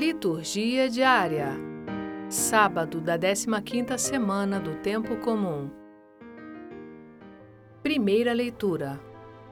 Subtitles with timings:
[0.00, 1.50] Liturgia diária.
[2.30, 5.70] Sábado da 15ª semana do tempo comum.
[7.82, 8.98] Primeira leitura.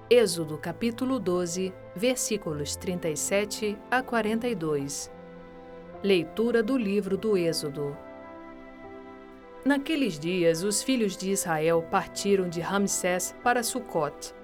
[0.09, 5.13] Êxodo capítulo 12, versículos 37 a 42.
[6.03, 7.95] Leitura do livro do Êxodo.
[9.67, 14.35] Naqueles dias, os filhos de Israel partiram de Ramsés para Sucote.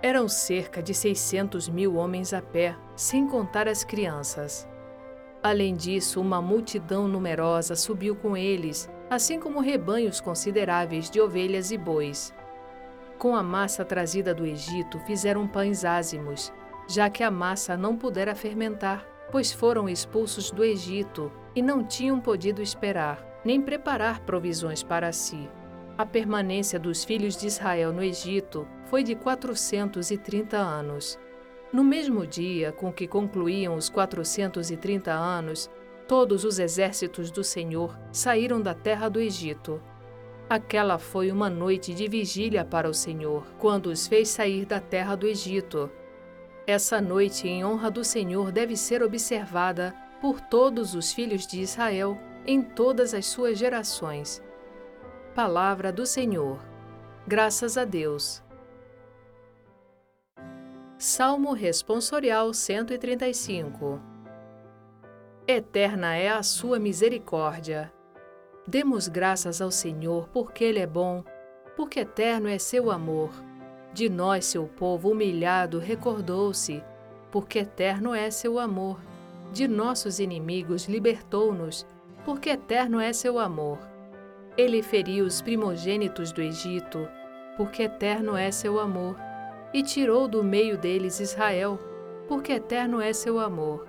[0.00, 4.66] Eram cerca de 600 mil homens a pé, sem contar as crianças.
[5.46, 11.78] Além disso, uma multidão numerosa subiu com eles, assim como rebanhos consideráveis de ovelhas e
[11.78, 12.34] bois.
[13.16, 16.52] Com a massa trazida do Egito, fizeram pães ázimos,
[16.88, 22.18] já que a massa não pudera fermentar, pois foram expulsos do Egito e não tinham
[22.18, 25.48] podido esperar, nem preparar provisões para si.
[25.96, 31.16] A permanência dos filhos de Israel no Egito foi de 430 anos.
[31.72, 35.68] No mesmo dia com que concluíam os 430 anos,
[36.06, 39.80] todos os exércitos do Senhor saíram da terra do Egito.
[40.48, 45.16] Aquela foi uma noite de vigília para o Senhor, quando os fez sair da terra
[45.16, 45.90] do Egito.
[46.66, 52.16] Essa noite em honra do Senhor deve ser observada por todos os filhos de Israel
[52.46, 54.40] em todas as suas gerações.
[55.34, 56.58] Palavra do Senhor.
[57.26, 58.45] Graças a Deus.
[60.98, 64.00] Salmo Responsorial 135
[65.46, 67.92] Eterna é a sua misericórdia.
[68.66, 71.22] Demos graças ao Senhor, porque Ele é bom,
[71.76, 73.28] porque eterno é seu amor.
[73.92, 76.82] De nós, seu povo humilhado, recordou-se,
[77.30, 78.98] porque eterno é seu amor.
[79.52, 81.86] De nossos inimigos libertou-nos,
[82.24, 83.78] porque eterno é seu amor.
[84.56, 87.06] Ele feriu os primogênitos do Egito,
[87.54, 89.25] porque eterno é seu amor
[89.76, 91.78] e tirou do meio deles Israel,
[92.26, 93.86] porque eterno é seu amor.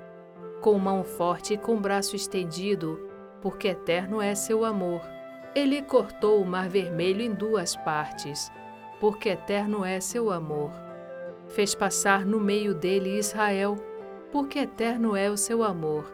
[0.60, 3.00] Com mão forte e com braço estendido,
[3.42, 5.00] porque eterno é seu amor.
[5.56, 8.52] Ele cortou o mar vermelho em duas partes,
[9.00, 10.72] porque eterno é seu amor.
[11.48, 13.78] Fez passar no meio dele Israel,
[14.30, 16.14] porque eterno é o seu amor.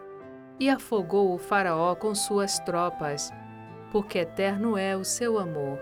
[0.60, 3.32] E afogou o Faraó com suas tropas,
[3.92, 5.80] porque eterno é o seu amor.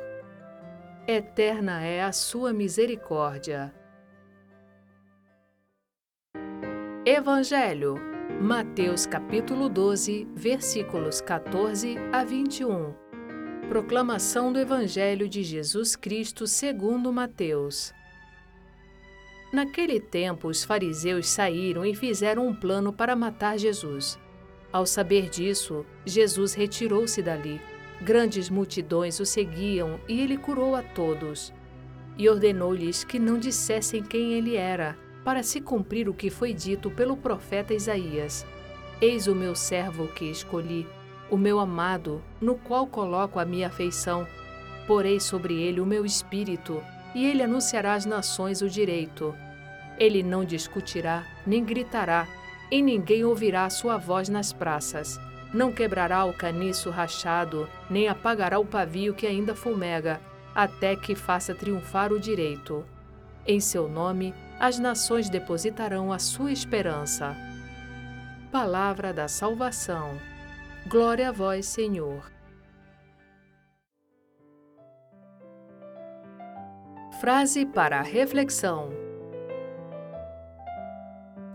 [1.05, 3.80] Eterna é a sua misericórdia.
[7.03, 7.95] Evangelho,
[8.39, 12.93] Mateus capítulo 12, versículos 14 a 21.
[13.67, 17.91] Proclamação do Evangelho de Jesus Cristo segundo Mateus.
[19.51, 24.19] Naquele tempo, os fariseus saíram e fizeram um plano para matar Jesus.
[24.71, 27.59] Ao saber disso, Jesus retirou-se dali.
[27.99, 31.51] Grandes multidões o seguiam e ele curou a todos.
[32.15, 36.89] E ordenou-lhes que não dissessem quem ele era para se cumprir o que foi dito
[36.91, 38.45] pelo profeta Isaías:
[38.99, 40.87] Eis o meu servo que escolhi,
[41.29, 44.27] o meu amado, no qual coloco a minha afeição.
[44.87, 46.83] Porei sobre ele o meu espírito,
[47.13, 49.33] e ele anunciará às nações o direito.
[49.97, 52.27] Ele não discutirá, nem gritará,
[52.71, 55.19] e ninguém ouvirá a sua voz nas praças.
[55.53, 60.19] Não quebrará o caniço rachado, nem apagará o pavio que ainda fumega,
[60.55, 62.85] até que faça triunfar o direito.
[63.45, 67.35] Em seu nome, as nações depositarão a sua esperança.
[68.51, 70.11] Palavra da salvação.
[70.87, 72.31] Glória a vós, Senhor.
[77.19, 78.89] Frase para a reflexão: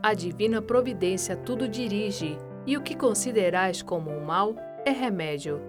[0.03, 2.37] A divina providência tudo dirige,
[2.67, 5.61] e o que considerais como um mal é remédio.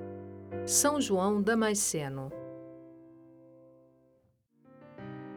[0.66, 2.32] São João Damasceno